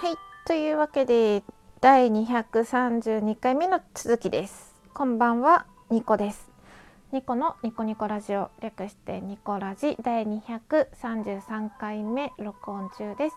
[0.00, 0.16] はい。
[0.46, 1.42] というわけで
[1.82, 4.74] 第232回目の続きです。
[4.94, 6.48] こんばんはニコです。
[7.12, 13.36] ニコのニコニコラジオ略してニコラジ第233回目録音中です。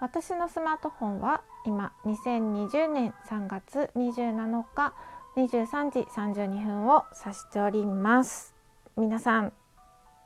[0.00, 4.92] 私のスマートフォンは今2020年3月27日
[5.36, 8.56] 23時32分を指しております。
[8.96, 9.52] 皆さん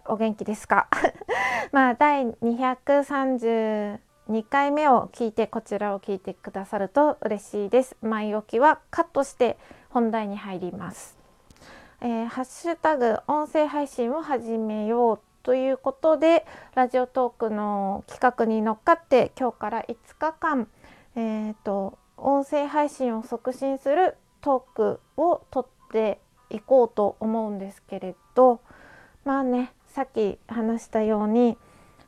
[0.07, 0.89] お元気ですか？
[1.71, 2.25] まあ第
[4.29, 7.97] 2回目を聞いてこちらを聞いてくださると嬉しいです。
[8.03, 9.57] 前置きはカットして
[9.89, 11.17] 本題に入ります、
[12.01, 16.45] えー、ハッシュタグ音声配信を始めようということで
[16.75, 20.69] ラジオトークの企画に乗っかって今日から5日間
[21.15, 26.19] えーと音声配信を促進するトークをとって
[26.51, 28.61] いこうと思うんですけれど。
[29.27, 31.59] まあねさっき話したように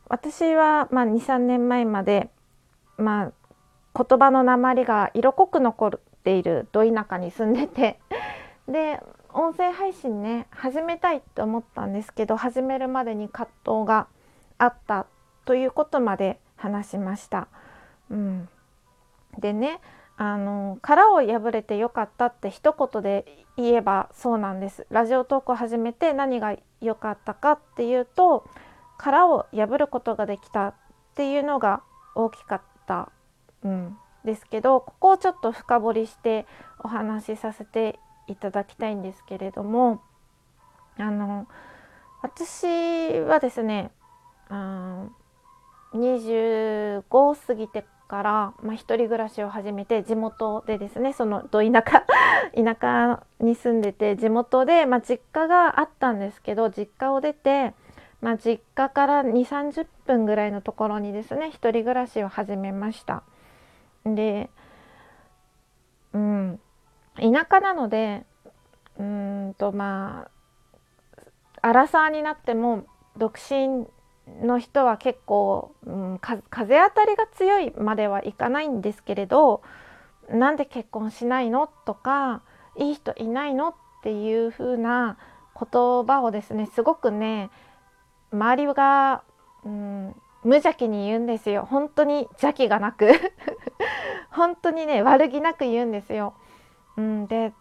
[0.09, 2.30] 私はまあ23年前まで
[2.97, 3.33] ま
[3.95, 7.98] あ言葉の鉛が色濃く残っているど田舎に住んでて
[8.69, 14.06] で音声配信ね始めたいと思ったんですけど始めるまでに葛藤が
[14.56, 15.06] あった
[15.45, 17.48] ということまで話しました。
[18.11, 18.48] うん、
[19.39, 19.81] でね
[20.17, 23.25] あの殻を破れてよかったって一言で
[23.56, 28.45] 言えばそうなんですラジオトークを始めて何が良かったかっていうと
[28.99, 30.75] 殻を破ることができたっ
[31.15, 31.83] ていうのが
[32.15, 33.11] 大きかった、
[33.65, 36.47] うん、ですけどここをちょっと深掘りして
[36.81, 40.03] お話しさせていただきたいんですけれども
[40.99, 41.47] あの
[42.23, 43.91] 私はですね、
[44.51, 45.11] うん、
[45.95, 52.05] 25過ぎてから、まあ、一人暮らしを始めて地元でですねそのど田舎
[52.57, 57.75] 田舎に住んでて地元で、まあ、実家があったんですけど実家を出て、
[58.20, 63.22] まあ、実家から2 3 0分ぐらいのところにですね一人暮らしを始めました。
[64.05, 64.50] で
[66.12, 66.61] うん
[67.16, 68.24] 田舎なので
[68.98, 70.28] うんとま
[71.62, 72.86] あアラサーになっても
[73.17, 73.86] 独身
[74.45, 79.62] の人は結構、うん、風当たりが強いまではいかないんですけれど
[80.30, 82.42] なんで結婚しないのとか
[82.77, 85.17] いい人いないのっていう風な
[85.55, 87.51] 言葉をですねすごくね
[88.33, 89.22] 周りが、
[89.64, 93.11] うん、無邪気に言うんですよ本当に邪気がなく
[94.30, 96.34] 本当にね悪気なく言うんですよ。
[96.96, 97.52] うん、で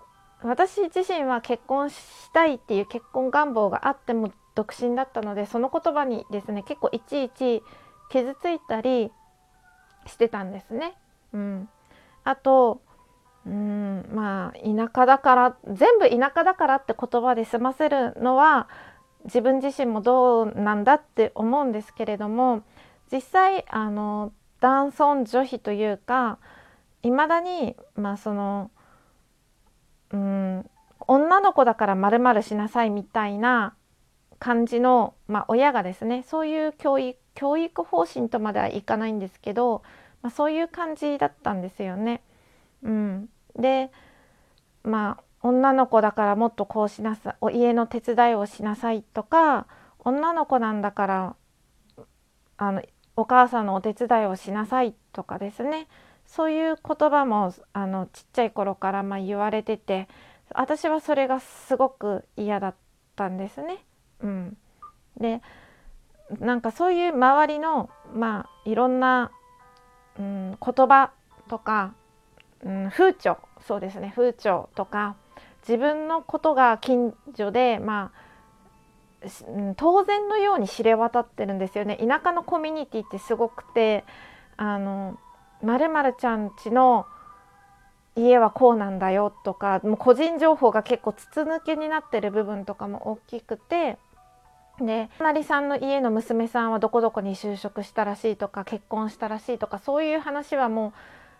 [0.43, 7.63] 私自身は結婚したいっていう結婚願望があっても独身だったのでその言葉にですね結構いちいち
[8.09, 9.11] 傷ついたり
[10.05, 10.95] してたんですね。
[11.33, 11.69] うん、
[12.23, 12.81] あと
[13.45, 18.67] うんまあ田舎だから全部田舎だからって言葉で済ませるのは
[19.27, 22.63] 自分自身もどうなんだって思うんですけれども
[23.11, 26.39] 実際あの男尊女卑というか
[27.03, 28.71] いまだにまあその
[30.11, 30.69] うん
[31.07, 33.75] 女の子だからまるしなさいみたいな
[34.39, 39.83] 感じの、まあ、親がですねそういう教育教育方針とまではいかないんですけど、
[40.23, 42.23] まあ、そういう感じだったんですよね。
[42.81, 43.91] うん、で
[44.83, 49.67] まあ女の子だからもっとこうしなさい家の手伝いをしなさいとか
[49.99, 51.35] 女の子なんだから
[52.57, 52.81] あの
[53.15, 55.87] お母さんのお手伝いをしなさいとかですね
[56.25, 60.07] そういう言葉もあのちっちゃい頃からま言われてて
[60.53, 62.75] 私はそれがすごく嫌だっ
[63.15, 63.79] たんですね。
[64.21, 64.57] うん、
[65.17, 65.41] で
[66.39, 69.31] なんかそういう周りのまあいろんな、
[70.19, 71.11] うん、言葉
[71.47, 71.93] とか、
[72.63, 73.37] うん、風潮
[73.67, 75.15] そうですね風潮とか
[75.67, 78.27] 自分のことが近所でまあ
[79.75, 81.97] 当然のように知れ渡ってるんですよね。
[81.97, 84.05] 田舎のコミュニティってすごくて
[84.55, 85.17] あの
[85.61, 87.05] まるちゃんちの
[88.15, 93.97] 家はこうなんだよとかもう個人情報が結構筒抜けになってる部分とかも大きくて
[94.79, 100.93] で隣さんの家の娘さんはどこどこに就職したらしいとか結婚したらしいとかそういう話はもう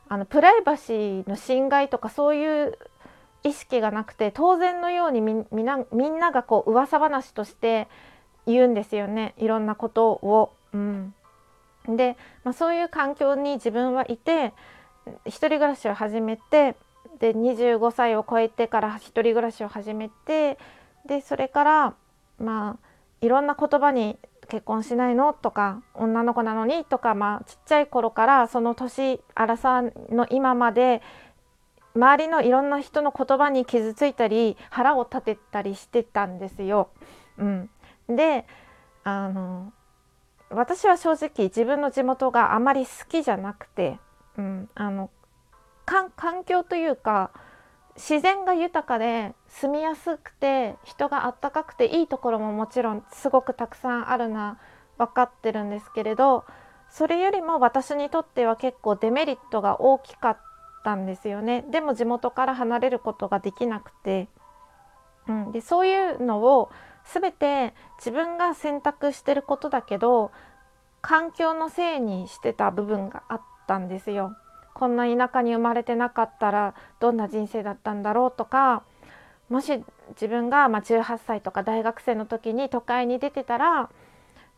[0.09, 2.77] あのプライバシーの侵害とかそういう
[3.47, 5.63] 意識がなくて当然のようにみみ
[6.09, 7.87] んながこう噂話として
[8.45, 10.53] 言うんですよねいろんなことを。
[10.73, 11.13] うん、
[11.87, 14.53] で、まあ、そういう環境に自分はいて
[15.25, 16.75] 一人暮らしを始めて
[17.19, 20.57] で25歳を超えてから一人暮らしを始めて
[21.05, 21.93] でそれから
[22.39, 22.87] まあ
[23.21, 24.17] いろんな言葉に
[24.49, 31.01] 結婚しないのとか女の子なのにとか、まあ、ちっちゃい頃からその年荒さの今まで
[31.97, 36.89] 周りのいろんな人の言葉に傷ついたり腹を立てたりしてたんですよ。
[37.37, 37.69] うん、
[38.07, 38.45] で
[39.03, 39.73] あの
[40.49, 43.99] 私は正直自分の地元があまり好きじゃなくて、
[44.37, 45.09] うん、あの
[45.85, 47.31] 環境というか
[47.95, 54.59] 自然が豊かで住みやすくて人があったかくていいところももちろんすごくたくさんあるな
[54.97, 56.45] 分かってるんですけれど
[56.89, 60.37] それよりも私にとっては結構デメリットが大きかっ
[60.87, 61.65] たんですよね。
[61.69, 64.29] でも地元から離れることができなくて、
[65.27, 66.71] うん、でそういうのを
[67.13, 70.31] 全て自分が選択してることだけど
[71.01, 74.37] 環境のせいにしてた部分があったんですよ。
[74.73, 78.83] こんな田舎に生まれてなかったらどんな人生だったんだろうとか
[79.49, 83.89] もし自分がま18歳とか大学生の時に都会に出てたら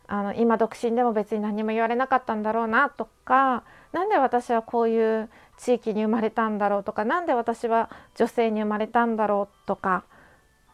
[0.06, 5.30] あの今独身でも別に何も言われなかったんだろうなとか何で私はこういう
[5.62, 10.04] 地域に生まれたんだろうとか何で私は女性に生まれたんだろうとか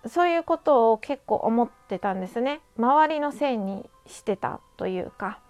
[0.06, 2.60] そういうことを結構思ってたんですね。
[2.78, 5.40] 周りのせいにしてたというか。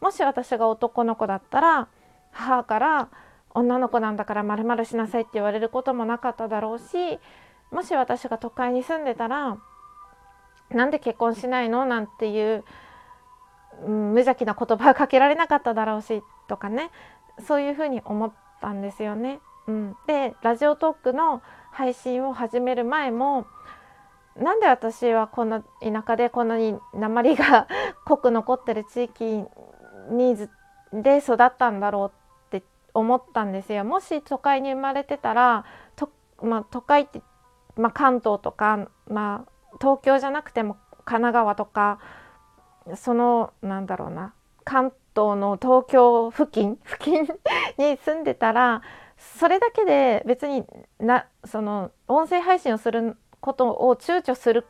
[0.00, 1.88] もし私が男の子だったら
[2.30, 3.08] 母から
[3.54, 7.18] 女の子なんだからまるまるしなさいって言われることもなかっただろうし
[7.70, 9.56] もし私が都会に住んでたら
[10.70, 11.84] なんで結婚しないの？
[11.84, 12.64] なんていう、
[13.86, 16.90] うん、無邪気な言葉がかけられなかっただろうしとかね。
[17.46, 18.32] そういうふうに思っ
[18.64, 19.40] たんですよね。
[19.66, 23.46] うん、でラジオトークの配信を始める前も
[24.36, 27.68] なんで私はこんな田舎でこんなに鉛が
[28.04, 29.44] 濃く残ってる地域
[30.10, 30.36] に
[30.92, 32.12] で育ったんだろ
[32.50, 33.84] うって思ったんですよ。
[33.84, 35.64] もし都会に生まれてたら
[35.94, 36.10] と、
[36.42, 37.22] まあ、都会って、
[37.76, 41.98] まあ、関東とか、まあ、東京じゃなくても神奈川とか
[42.96, 44.34] そのなんだろうな
[44.64, 47.22] 関東の東京付近付近
[47.78, 48.82] に住んでたら
[49.16, 50.64] それだけで別に
[50.98, 54.66] なその音声配信をすることを躊躇する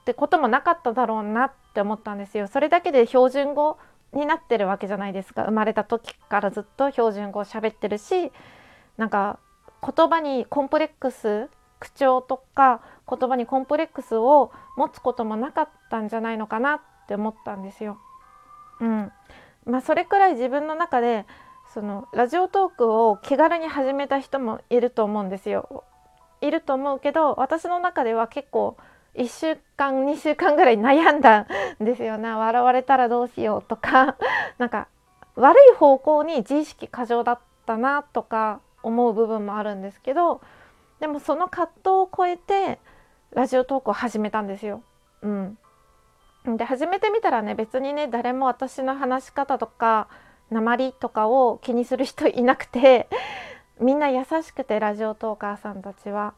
[0.00, 2.46] ってこともなかっただろうなって思ったんですよ。
[2.46, 3.78] それだけで標準語
[4.12, 8.32] になってるわけじゃないですか生まれた時からずっと標準語を喋ってるし
[8.96, 9.38] なんか
[9.82, 11.48] 言葉にコンプレックス
[11.78, 17.98] 口調とか言葉にコンプレックスを持つこともなかったんじゃないのかなって思ったんですよ。
[18.80, 19.12] うん
[19.68, 21.26] まあ、それくらい自分の中で
[21.74, 25.84] そのラジオトークを気軽に始めた人もいると思うんですよ。
[26.40, 28.76] いると思うけど私の中では結構
[29.14, 31.46] 1週間2週間ぐらい悩んだ
[31.80, 34.16] んですよね笑われたらどうしようとか
[34.58, 34.86] なんか
[35.34, 40.40] 悪い方向に自意識過剰だったなとか思う部分もあるんですけど
[41.00, 42.78] でもその葛藤を超えて
[43.32, 44.82] ラジオトークを始めたんですよ。
[45.22, 45.58] うん、
[46.44, 50.08] で始めてみたらね別にね誰も私の話し方とか
[50.50, 53.08] 鉛とかを気にする人いなくて
[53.80, 56.34] みんな優しくてラジオトーカーさんたちは。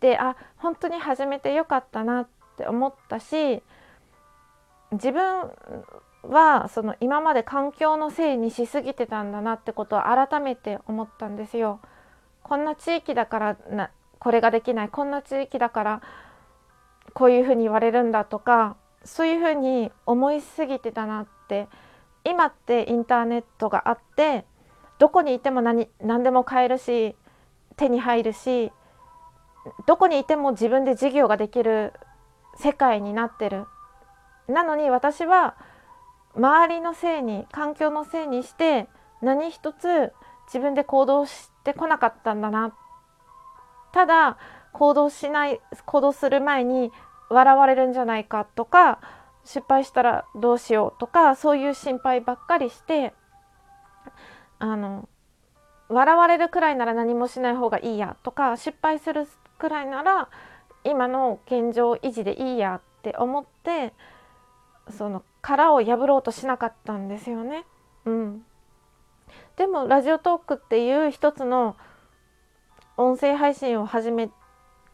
[0.00, 3.62] であ本当に始めてよかったなって思ったし
[4.92, 5.50] 自分
[6.22, 11.80] はその今まで環境のせいにしすぎてたんだなってことを改めて思ったんですよ。
[12.42, 16.02] こんな地域だからなこれができないこんな地域だから
[17.14, 21.68] こういうふうに言われるんだとかそういうふうに思いすぎてたなって
[22.24, 24.44] 今ってインターネットがあって
[24.98, 27.14] どこにいても何何でも買えるし
[27.76, 28.72] 手に入るし
[29.86, 31.92] どこにいても自分で事業ができる
[32.56, 33.66] 世界になってる。
[34.46, 35.56] なのに私は
[36.36, 38.88] 周りのせいに環境のせいにして
[39.22, 40.12] 何一つ
[40.46, 42.74] 自分で行動してこなかったんだな。
[43.92, 44.36] ただ
[44.72, 46.92] 行動しない行動する前に
[47.30, 49.00] 笑われるんじゃないかとか
[49.44, 53.14] 失敗したらどうしようとかそういう心配ばっかりして
[54.58, 55.08] あの
[55.88, 59.26] 笑われるくらいなら何もしない方がいいやとか失敗する
[59.58, 60.28] くらいなら
[60.82, 63.92] 今の現状維持でいいやって思って
[64.90, 67.64] その殻を破ろうとしなかったんですよね。
[68.04, 68.44] うん、
[69.56, 71.76] でもラジオトークっていう一つの
[72.96, 74.30] 音声配信を始め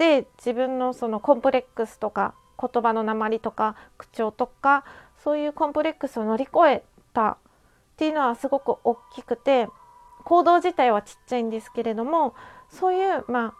[0.00, 4.82] て自分のそのコンプレックスとか言葉の鉛とか口調とか
[5.22, 7.36] そういうコンプレックスを乗り越えたっ
[7.98, 9.68] ていうのはすごく大きくて
[10.24, 12.34] 行動自体はちっちゃいんですけれども
[12.70, 13.54] そういうまあ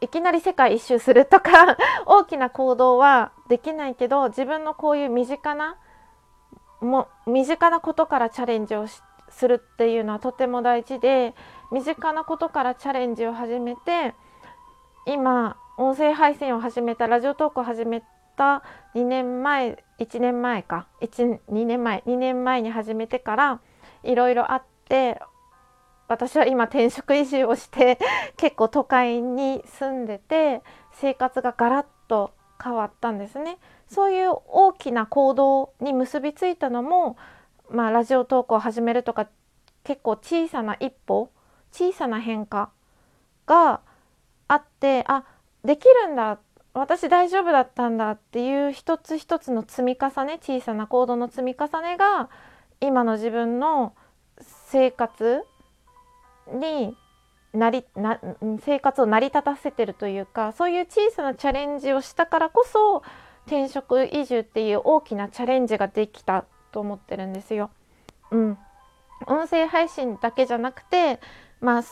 [0.00, 5.76] いきなり世界一周するとか 大きな行動はできないけど自分のこういう身近な
[6.80, 9.02] も身近なことからチャレンジをす
[9.46, 11.36] るっていうのはとても大事で
[11.70, 14.14] 身近なことからチャレンジを始めて
[15.06, 18.02] 今音声配信を始めたラジオトークを始め
[18.36, 18.62] た
[18.94, 23.60] 2年前1年前か12年前2年前に始めてから
[24.02, 25.20] いろいろあって
[26.08, 27.98] 私は今転職移住をして
[28.36, 33.58] 結構都会に住んでて生活がガラッと変わったんですね。
[33.88, 37.16] そういう大きな行動に結びついたのも、
[37.70, 39.28] まあ、ラジオ投稿を始めるとか
[39.82, 41.30] 結構小さな一歩
[41.72, 42.70] 小さな変化
[43.46, 43.80] が
[44.50, 45.22] あってあ
[45.64, 46.40] できるんだ
[46.74, 52.28] 私大丈夫だったんだっていう一つ一つの積み重ね小さな行動の積み重ねが
[52.80, 53.94] 今の自分の
[54.66, 55.42] 生活
[56.52, 56.96] に
[57.52, 58.18] なりな
[58.60, 63.04] 生活を成り立たせてるというかそういう小さなチャレンジをしたからこそ
[63.46, 67.70] 転職移住っていう大きなチャレンジができたと思ってるんですよ。
[68.32, 68.58] うん、
[69.26, 71.20] 音声配信だけじゃなくて
[71.60, 71.82] まあ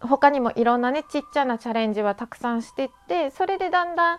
[0.00, 4.18] 他にもいろんなねちっちゃなチャレンジはたくさんしてってそれでだんだん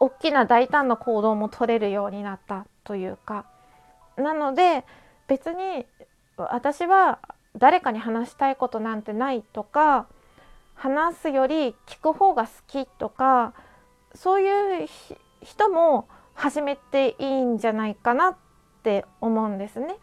[0.00, 3.46] 大きな大胆な行動も取れるようになったというか
[4.16, 4.84] なので
[5.28, 5.86] 別に
[6.36, 7.18] 私は
[7.56, 10.06] 誰かに話したいことなんてないとか
[10.74, 13.54] 話すより聞く方が好きとか
[14.14, 14.88] そういう
[15.42, 18.36] 人も始めていいんじゃないかなっ
[18.82, 19.96] て思うんですね。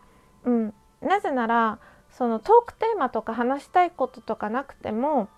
[0.46, 1.79] うん、なぜなら
[2.11, 5.29] そのトークテーマとか話したいこととかなくても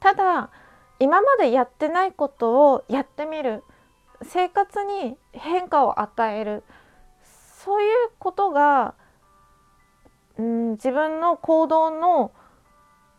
[0.00, 0.50] ただ
[0.98, 3.64] 今までやってないことをやってみる。
[4.22, 6.62] 生活に変化を与える。
[7.24, 8.94] そういうことが、
[10.38, 12.30] うん、自分の行動の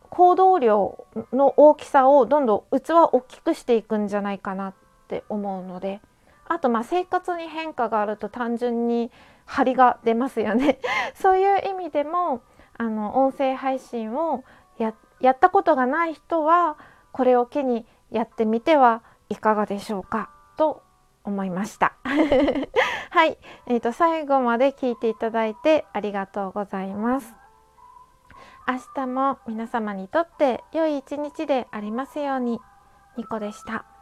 [0.09, 4.73] 行動量の大きさをどんどん器を大きくしていくんじゃないかなっ
[5.09, 5.99] て思うので。
[6.45, 9.11] あとまあ生活に変化があると単純に
[9.45, 10.79] 張りが出ますよね。
[11.15, 12.41] そういう意味でも
[12.77, 14.43] あの音声配信を
[14.77, 16.77] やったことがない人は
[17.11, 20.83] これを機にやってみてはいかがでしょうかと
[21.23, 21.93] 思いました。
[22.03, 23.37] はい、
[23.67, 27.33] えーと、最後まで聞いていただいてありがとうございます。
[28.67, 32.59] 明日も皆様にとって良い一日でありますように。
[33.15, 33.92] ニコでした。